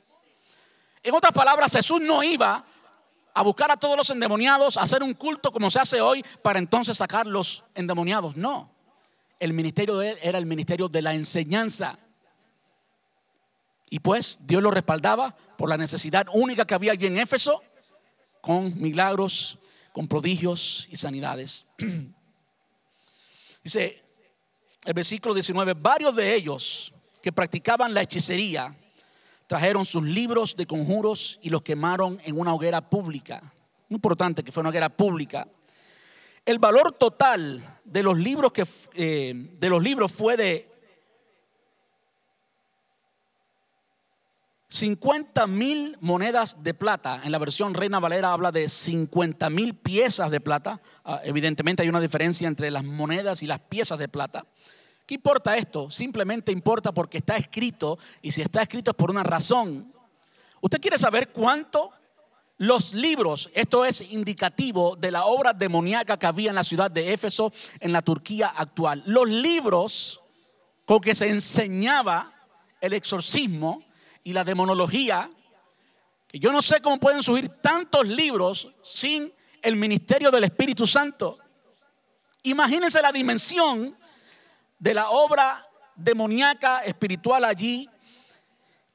[1.03, 2.65] En otras palabras, Jesús no iba
[3.35, 6.61] a buscar a todos los endemoniados, a hacer un culto como se hace hoy para
[6.61, 8.37] entonces sacar los endemoniados.
[8.37, 8.71] No,
[9.41, 11.99] el ministerio de él era el ministerio de la enseñanza.
[13.91, 17.63] Y pues Dios lo respaldaba por la necesidad única que había allí en Éfeso,
[18.41, 19.59] con milagros,
[19.93, 21.67] con prodigios y sanidades.
[23.65, 24.03] Dice
[24.85, 28.75] el versículo 19, varios de ellos que practicaban la hechicería
[29.47, 33.41] trajeron sus libros de conjuros y los quemaron en una hoguera pública.
[33.89, 35.49] Muy importante que fue una hoguera pública.
[36.45, 40.68] El valor total de los libros, que, eh, de los libros fue de
[44.69, 47.23] 50 mil monedas de plata.
[47.25, 50.81] En la versión Reina Valera habla de 50 mil piezas de plata.
[51.05, 54.45] Ah, evidentemente hay una diferencia entre las monedas y las piezas de plata.
[55.07, 55.91] ¿Qué importa esto?
[55.91, 59.91] Simplemente importa porque está escrito y si está escrito es por una razón.
[60.61, 61.93] ¿Usted quiere saber cuánto
[62.59, 67.15] los libros, esto es indicativo de la obra demoníaca que había en la ciudad de
[67.15, 69.03] Éfeso, en la Turquía actual?
[69.07, 70.21] Los libros
[70.85, 72.35] con que se enseñaba
[72.83, 73.88] el exorcismo
[74.29, 75.31] y la demonología,
[76.27, 81.39] que yo no sé cómo pueden subir tantos libros sin el ministerio del Espíritu Santo.
[82.43, 83.97] Imagínense la dimensión
[84.79, 87.89] de la obra demoníaca espiritual allí,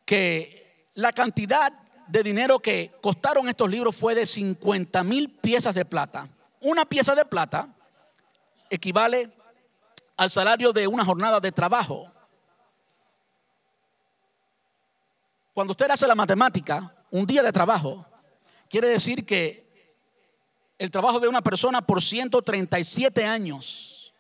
[0.06, 1.74] que la cantidad
[2.06, 6.30] de dinero que costaron estos libros fue de 50 mil piezas de plata.
[6.62, 7.69] Una pieza de plata
[8.69, 9.32] equivale
[10.15, 12.12] al salario de una jornada de trabajo.
[15.54, 18.06] Cuando usted hace la matemática, un día de trabajo,
[18.68, 19.63] quiere decir que
[20.80, 24.13] el trabajo de una persona por 137 años,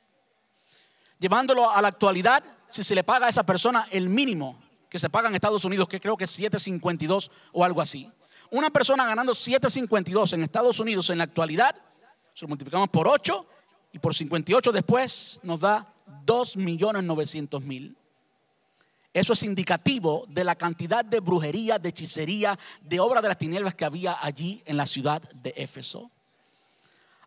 [1.17, 5.09] llevándolo a la actualidad, si se le paga a esa persona el mínimo que se
[5.09, 8.07] paga en Estados Unidos, que creo que es 7.52 o algo así.
[8.51, 11.75] Una persona ganando 7.52 en Estados Unidos en la actualidad,
[12.35, 13.45] se lo multiplicamos por 8
[13.91, 15.91] y por 58 después nos da
[16.27, 17.95] 2.900.000.
[19.13, 23.75] Eso es indicativo de la cantidad de brujería, de hechicería, de obra de las tinieblas
[23.75, 26.09] que había allí en la ciudad de Éfeso.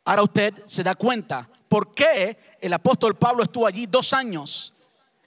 [0.04, 4.72] Ahora usted se da cuenta por qué el apóstol Pablo estuvo allí dos años.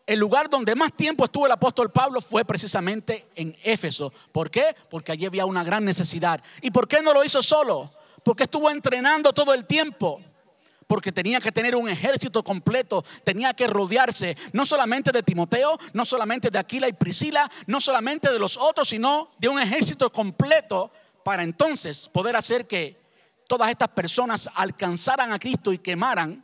[0.06, 4.12] El lugar donde más tiempo estuvo el apóstol Pablo fue precisamente en Éfeso.
[4.32, 4.76] ¿Por qué?
[4.90, 6.44] Porque allí había una gran necesidad.
[6.62, 7.90] ¿Y por qué no lo hizo solo?
[8.24, 10.22] Porque estuvo entrenando todo el tiempo
[10.90, 16.04] porque tenía que tener un ejército completo, tenía que rodearse no solamente de Timoteo, no
[16.04, 20.92] solamente de Aquila y Priscila, no solamente de los otros, sino de un ejército completo
[21.24, 23.00] para entonces poder hacer que
[23.48, 26.44] todas estas personas alcanzaran a Cristo y quemaran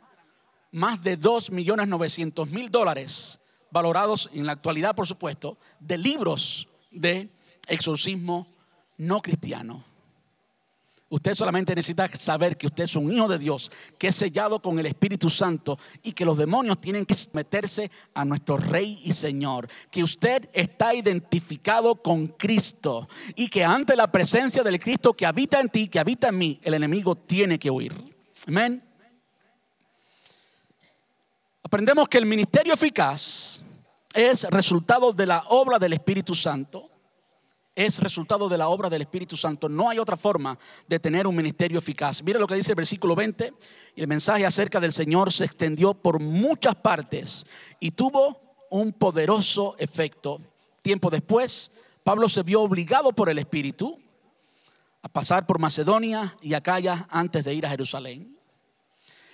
[0.70, 3.40] más de 2 millones 900 mil dólares,
[3.72, 7.28] valorados en la actualidad, por supuesto, de libros de
[7.66, 8.46] exorcismo
[8.96, 9.95] no cristiano.
[11.08, 14.76] Usted solamente necesita saber que usted es un hijo de Dios, que es sellado con
[14.80, 19.68] el Espíritu Santo y que los demonios tienen que someterse a nuestro Rey y Señor.
[19.92, 25.60] Que usted está identificado con Cristo y que ante la presencia del Cristo que habita
[25.60, 27.94] en ti, que habita en mí, el enemigo tiene que huir.
[28.48, 28.82] Amén.
[31.62, 33.62] Aprendemos que el ministerio eficaz
[34.12, 36.95] es resultado de la obra del Espíritu Santo
[37.76, 39.68] es resultado de la obra del Espíritu Santo.
[39.68, 40.58] No hay otra forma
[40.88, 42.22] de tener un ministerio eficaz.
[42.22, 43.52] Mira lo que dice el versículo 20.
[43.94, 47.46] Y el mensaje acerca del Señor se extendió por muchas partes
[47.78, 50.40] y tuvo un poderoso efecto.
[50.80, 54.00] Tiempo después, Pablo se vio obligado por el Espíritu
[55.02, 58.38] a pasar por Macedonia y Acaya antes de ir a Jerusalén.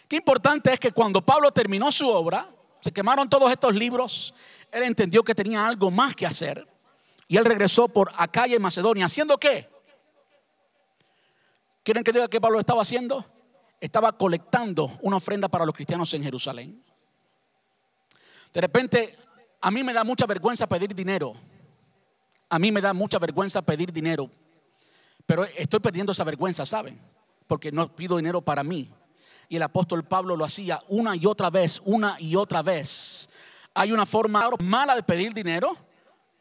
[0.08, 4.34] Qué importante es que cuando Pablo terminó su obra, se quemaron todos estos libros,
[4.72, 6.66] él entendió que tenía algo más que hacer.
[7.32, 9.06] Y él regresó por Acaya y Macedonia.
[9.06, 9.66] ¿Haciendo qué?
[11.82, 13.24] ¿Quieren que diga qué Pablo estaba haciendo?
[13.80, 16.84] Estaba colectando una ofrenda para los cristianos en Jerusalén.
[18.52, 19.16] De repente,
[19.62, 21.32] a mí me da mucha vergüenza pedir dinero.
[22.50, 24.28] A mí me da mucha vergüenza pedir dinero.
[25.24, 27.00] Pero estoy perdiendo esa vergüenza, ¿saben?
[27.46, 28.92] Porque no pido dinero para mí.
[29.48, 33.30] Y el apóstol Pablo lo hacía una y otra vez, una y otra vez.
[33.72, 35.74] Hay una forma mala de pedir dinero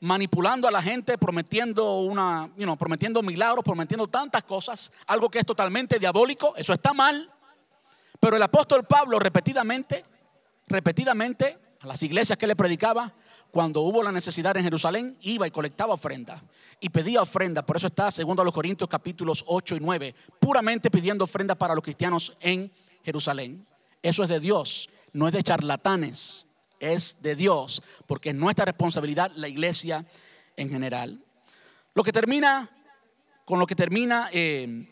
[0.02, 6.00] manipulando a la gente, prometiendo una, prometiendo milagros, prometiendo tantas cosas, algo que es totalmente
[6.00, 7.32] diabólico, eso está mal.
[8.20, 10.04] Pero el apóstol Pablo repetidamente,
[10.68, 13.12] repetidamente a las iglesias que le predicaba,
[13.52, 16.42] cuando hubo la necesidad en Jerusalén, iba y colectaba ofrenda
[16.80, 17.66] y pedía ofrenda.
[17.66, 21.76] Por eso está, segundo a los Corintios capítulos 8 y 9, puramente pidiendo ofrenda para
[21.76, 22.72] los cristianos en
[23.04, 23.68] Jerusalén.
[24.02, 26.48] Eso es de Dios, no es de charlatanes.
[26.82, 30.06] Es de Dios, porque es nuestra responsabilidad la iglesia
[30.58, 31.24] en general.
[31.94, 32.70] Lo que termina,
[33.46, 34.88] con lo que termina eh,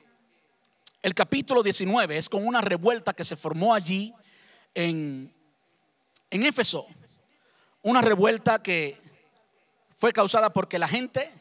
[1.02, 4.14] el capítulo 19 es con una revuelta que se formó allí
[4.74, 5.34] en,
[6.30, 6.86] en Éfeso.
[7.82, 9.02] Una revuelta que
[9.98, 11.32] fue causada porque la gente,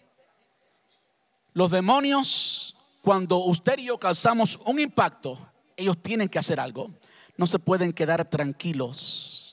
[1.52, 5.38] los demonios, cuando usted y yo causamos un impacto,
[5.76, 6.90] ellos tienen que hacer algo.
[7.36, 9.47] No se pueden quedar tranquilos.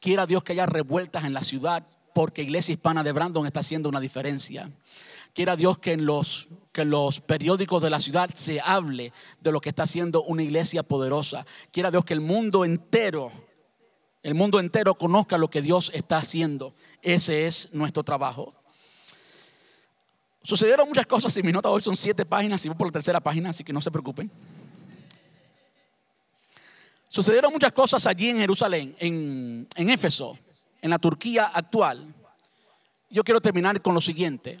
[0.00, 3.88] Quiera Dios que haya revueltas en la ciudad porque Iglesia Hispana de Brandon está haciendo
[3.88, 4.70] una diferencia.
[5.34, 9.60] Quiera Dios que en los que los periódicos de la ciudad se hable de lo
[9.60, 11.44] que está haciendo una iglesia poderosa.
[11.72, 13.30] Quiera Dios que el mundo entero,
[14.22, 16.72] el mundo entero conozca lo que Dios está haciendo.
[17.02, 18.54] Ese es nuestro trabajo.
[20.42, 23.20] Sucedieron muchas cosas y mi nota hoy son siete páginas y voy por la tercera
[23.20, 24.30] página, así que no se preocupen.
[27.10, 30.38] Sucedieron muchas cosas allí en Jerusalén, en, en Éfeso,
[30.80, 32.14] en la Turquía actual.
[33.10, 34.56] Yo quiero terminar con lo siguiente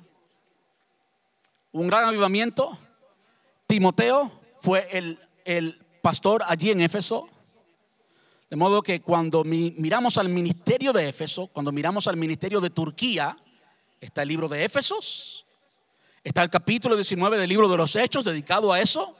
[1.70, 2.76] un gran avivamiento.
[3.68, 7.28] Timoteo fue el, el pastor allí en Éfeso.
[8.50, 13.36] De modo que cuando miramos al ministerio de Éfeso, cuando miramos al ministerio de Turquía,
[14.00, 15.46] está el libro de Éfesos,
[16.24, 19.16] está el capítulo 19 del libro de los Hechos dedicado a eso,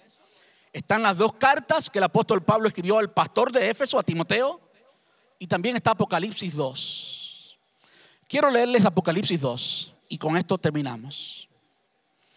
[0.72, 4.60] están las dos cartas que el apóstol Pablo escribió al pastor de Éfeso, a Timoteo,
[5.38, 7.58] y también está Apocalipsis 2.
[8.28, 11.48] Quiero leerles Apocalipsis 2 y con esto terminamos.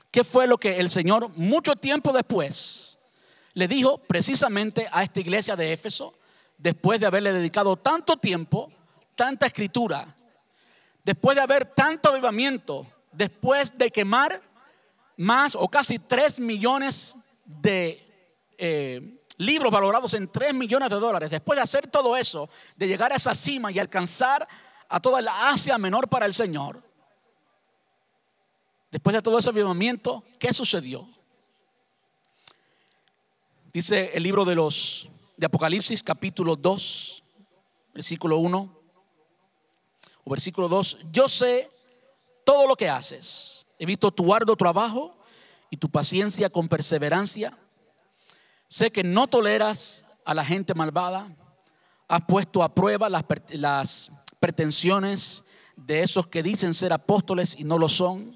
[0.10, 2.98] ¿Qué fue lo que el Señor mucho tiempo después
[3.54, 6.16] le dijo precisamente a esta iglesia de Éfeso,
[6.58, 8.72] después de haberle dedicado tanto tiempo,
[9.16, 10.16] tanta escritura,
[11.04, 14.42] después de haber tanto avivamiento, después de quemar
[15.18, 17.16] más o casi 3 millones
[17.46, 18.13] de
[18.58, 23.12] eh, libros valorados en 3 millones de dólares, después de hacer todo eso, de llegar
[23.12, 24.48] a esa cima y alcanzar
[24.90, 26.80] a toda la Asia menor para el Señor,
[28.94, 31.10] Después de todo ese avivamiento, ¿qué sucedió?
[33.74, 37.24] Dice el libro de los de Apocalipsis capítulo 2,
[37.96, 38.80] versículo 1
[40.26, 41.72] o versículo 2, yo sé
[42.46, 43.66] todo lo que haces.
[43.80, 45.18] He visto tu arduo trabajo
[45.72, 47.58] y tu paciencia con perseverancia.
[48.74, 51.28] Sé que no toleras a la gente malvada.
[52.08, 55.44] Has puesto a prueba las, pretensiones
[55.76, 58.36] de esos que dicen ser apóstoles y no lo son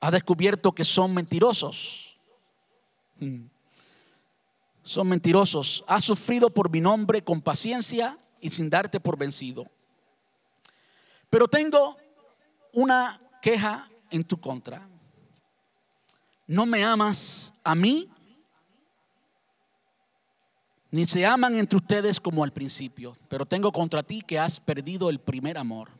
[0.00, 2.16] ha descubierto que son mentirosos.
[3.20, 3.44] Hmm.
[4.82, 5.84] Son mentirosos.
[5.88, 9.66] Has sufrido por mi nombre con paciencia y sin darte por vencido.
[11.28, 11.98] Pero tengo
[12.72, 14.88] una queja en tu contra.
[16.46, 18.08] No me amas a mí,
[20.94, 25.10] ni se aman entre ustedes como al principio, pero tengo contra ti que has perdido
[25.10, 25.90] el primer amor.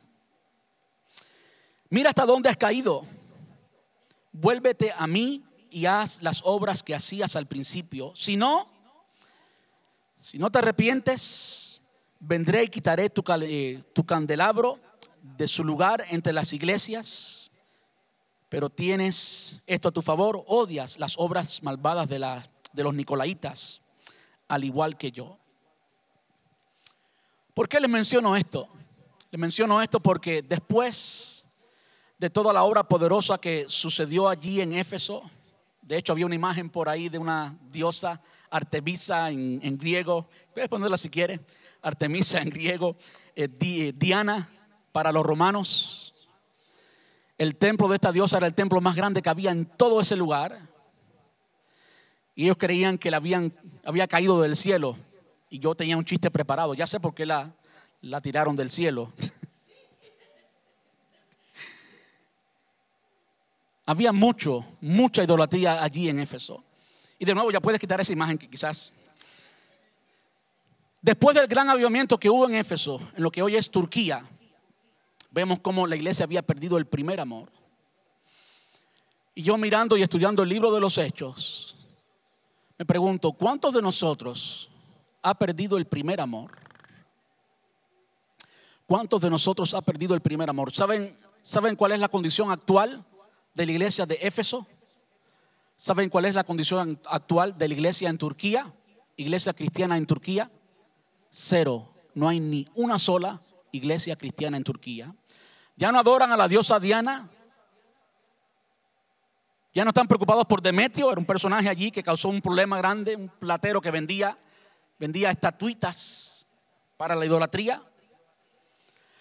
[1.90, 3.04] Mira hasta dónde has caído
[4.35, 8.12] vuélvete a mí y haz las obras que hacías al principio.
[8.14, 8.66] Si no,
[10.16, 11.83] si no te arrepientes,
[12.20, 14.78] vendré y quitaré tu, eh, tu candelabro
[15.22, 17.50] de su lugar entre las iglesias.
[18.48, 22.18] Pero tienes esto a tu favor, odias las obras malvadas de,
[22.72, 23.80] de los nicolaitas,
[24.48, 25.38] al igual que yo.
[27.54, 28.68] ¿Por qué les menciono esto?
[29.30, 31.44] Les menciono esto porque después
[32.18, 35.22] de toda la obra poderosa que sucedió allí en Éfeso.
[35.83, 40.28] De hecho, había una imagen por ahí de una diosa, Artemisa en, griego.
[40.52, 41.40] Puedes ponerla si quieres.
[41.83, 42.96] Artemisa en griego.
[43.37, 44.48] Eh, eh, Diana
[44.92, 46.14] para los romanos.
[47.37, 50.16] El templo de esta diosa era el templo más grande que había en todo ese
[50.16, 50.73] lugar.
[52.35, 53.53] Y ellos creían que la habían,
[53.85, 54.97] había caído del cielo.
[55.51, 56.75] Y yo tenía un chiste preparado.
[56.75, 57.55] Ya sé por qué la,
[58.01, 59.12] la tiraron del cielo.
[63.87, 66.64] Había mucho, mucha idolatría allí en Éfeso.
[67.18, 68.92] Y de nuevo ya puedes quitar esa imagen que quizás...
[71.03, 74.24] Después del gran avivamiento que hubo en Éfeso, en lo que hoy es Turquía,
[75.30, 77.53] vemos cómo la iglesia había perdido el primer amor.
[79.35, 81.74] Y yo mirando y estudiando el libro de los hechos,
[82.79, 84.70] me pregunto, ¿cuántos de nosotros
[85.22, 86.51] ha perdido el primer amor?
[88.87, 90.72] ¿Cuántos de nosotros ha perdido el primer amor?
[90.72, 93.05] ¿Saben, ¿Saben cuál es la condición actual
[93.55, 94.66] de la iglesia de Éfeso?
[95.77, 98.72] ¿Saben cuál es la condición actual de la iglesia en Turquía?
[99.16, 100.51] Iglesia cristiana en Turquía.
[101.31, 101.89] Cero.
[102.14, 103.41] No hay ni una sola
[103.72, 105.14] iglesia cristiana en Turquía.
[105.77, 107.31] Ya no adoran a la diosa Diana.
[109.75, 113.16] Ya no están preocupados por Demetrio, era un personaje allí que causó un problema grande,
[113.16, 114.39] un platero que vendía,
[115.01, 116.47] vendía estatuitas
[116.97, 117.83] para la idolatría.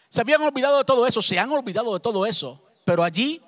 [0.10, 3.42] Se habían olvidado de todo eso, se han olvidado de todo eso, pero allí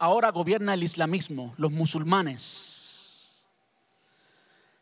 [0.00, 3.46] ahora gobierna el islamismo, los musulmanes.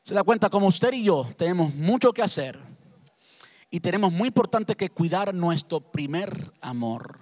[0.00, 2.58] Se da cuenta como usted y yo tenemos mucho que hacer
[3.70, 7.18] y tenemos muy importante que cuidar nuestro primer amor.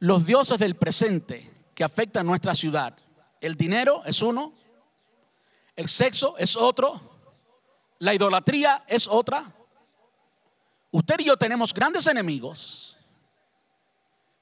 [0.00, 2.98] Los dioses del presente que afectan nuestra ciudad.
[3.42, 4.54] El dinero es uno,
[5.74, 7.00] el sexo es otro,
[7.98, 9.52] la idolatría es otra.
[10.92, 12.96] Usted y yo tenemos grandes enemigos.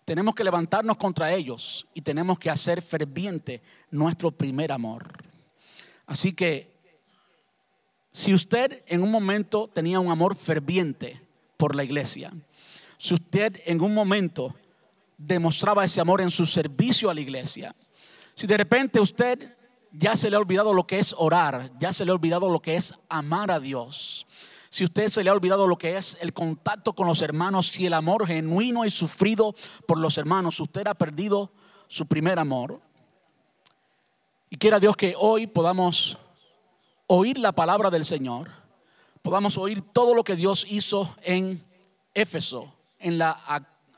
[0.05, 5.25] Tenemos que levantarnos contra ellos y tenemos que hacer ferviente nuestro primer amor.
[6.05, 6.71] Así que
[8.13, 11.23] si usted en un momento tenía un amor ferviente
[11.57, 12.35] por la iglesia,
[12.99, 14.55] si usted en un momento
[15.17, 17.75] demostraba ese amor en su servicio a la iglesia,
[18.41, 19.55] si de repente usted
[19.93, 22.63] ya se le ha olvidado lo que es orar, ya se le ha olvidado lo
[22.63, 24.27] que es amar a Dios,
[24.71, 27.85] si usted se le ha olvidado lo que es el contacto con los hermanos y
[27.85, 29.55] el amor genuino y sufrido
[29.87, 31.53] por los hermanos, usted ha perdido
[31.87, 32.81] su primer amor.
[34.49, 36.17] Y quiera Dios que hoy podamos
[37.09, 38.49] oír la palabra del Señor,
[39.21, 41.63] podamos oír todo lo que Dios hizo en
[42.15, 43.33] Éfeso, en la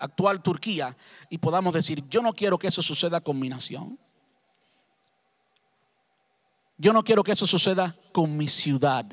[0.00, 0.96] actual Turquía,
[1.30, 4.00] y podamos decir, yo no quiero que eso suceda con mi nación.
[6.82, 9.04] Yo no quiero que eso suceda con mi ciudad.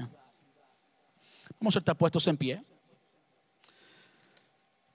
[1.60, 2.64] Vamos a estar puestos en pie.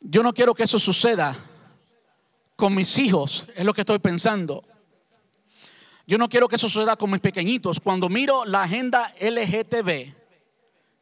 [0.01, 1.37] Yo no quiero que eso suceda
[2.57, 4.61] con mis hijos, es lo que estoy pensando.
[6.05, 7.79] Yo no quiero que eso suceda con mis pequeñitos.
[7.79, 10.13] Cuando miro la agenda LGTB,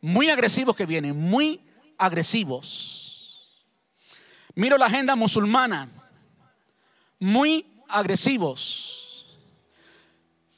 [0.02, 1.58] muy agresivos que vienen, muy
[1.96, 3.48] agresivos.
[4.56, 5.88] Miro la agenda musulmana,
[7.18, 8.91] muy agresivos.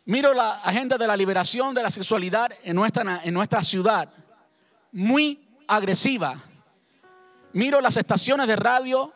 [0.07, 4.07] Miro la agenda de la liberación de la sexualidad en nuestra, ciudad,
[4.93, 6.35] muy agresiva.
[7.55, 9.15] Miro las estaciones de radio,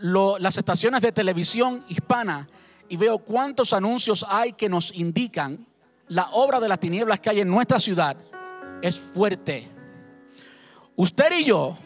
[0.00, 2.48] las estaciones de televisión hispana
[2.88, 5.66] y veo cuántos anuncios hay que nos indican
[6.08, 8.16] la obra de las tinieblas que hay en nuestra ciudad
[8.80, 9.68] es fuerte.
[10.96, 11.76] Usted y yo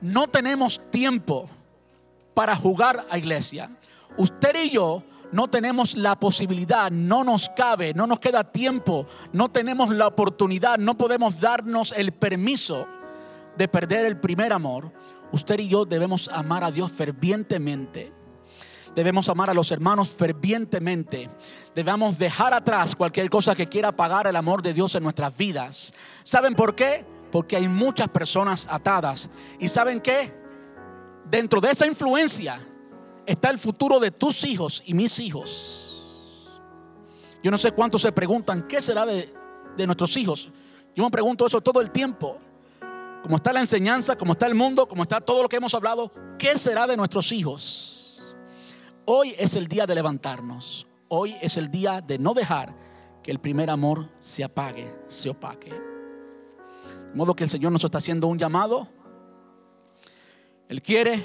[0.00, 1.48] no tenemos tiempo
[2.34, 3.70] para jugar a iglesia.
[4.16, 9.50] Usted y yo no tenemos la posibilidad, no nos cabe, no nos queda tiempo, no
[9.50, 12.86] tenemos la oportunidad, no podemos darnos el permiso
[13.56, 14.92] de perder el primer amor.
[15.32, 18.12] Usted y yo debemos amar a Dios fervientemente
[18.94, 21.28] Debemos amar a los hermanos fervientemente.
[21.74, 25.92] Debemos dejar atrás cualquier cosa que quiera apagar el amor de Dios en nuestras vidas.
[26.22, 27.04] ¿Saben por qué?
[27.32, 29.30] Porque hay muchas personas atadas.
[29.58, 30.32] ¿Y saben qué?
[31.28, 32.60] Dentro de esa influencia
[33.26, 36.50] está el futuro de tus hijos y mis hijos.
[37.42, 39.32] Yo no sé cuántos se preguntan, ¿qué será de,
[39.76, 40.50] de nuestros hijos?
[40.94, 42.38] Yo me pregunto eso todo el tiempo.
[43.22, 46.10] Como está la enseñanza, como está el mundo, como está todo lo que hemos hablado,
[46.38, 48.22] ¿qué será de nuestros hijos?
[49.06, 50.86] Hoy es el día de levantarnos.
[51.08, 52.74] Hoy es el día de no dejar
[53.22, 55.70] que el primer amor se apague, se opaque.
[55.70, 58.88] De modo que el Señor nos está haciendo un llamado.
[60.68, 61.22] Él quiere,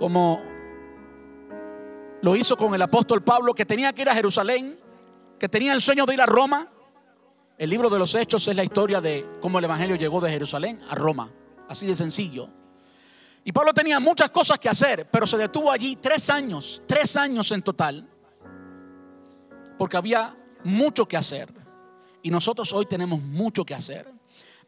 [0.00, 0.42] como
[2.22, 4.76] lo hizo con el apóstol Pablo, que tenía que ir a Jerusalén,
[5.38, 6.68] que tenía el sueño de ir a Roma.
[7.58, 10.80] El libro de los Hechos es la historia de cómo el Evangelio llegó de Jerusalén
[10.88, 11.30] a Roma.
[11.68, 12.48] Así de sencillo.
[13.44, 17.52] Y Pablo tenía muchas cosas que hacer, pero se detuvo allí tres años, tres años
[17.52, 18.08] en total,
[19.78, 20.34] porque había
[20.64, 21.52] mucho que hacer.
[22.22, 24.10] Y nosotros hoy tenemos mucho que hacer.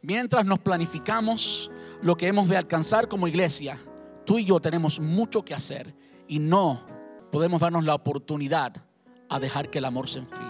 [0.03, 1.71] Mientras nos planificamos
[2.03, 3.79] lo que hemos de alcanzar como iglesia,
[4.25, 5.95] tú y yo tenemos mucho que hacer
[6.29, 6.81] y no
[7.31, 8.73] podemos darnos la oportunidad
[9.29, 10.47] a dejar que el amor se enfríe.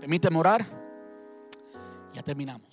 [0.00, 0.64] Permíteme orar.
[2.14, 2.67] Ya terminamos.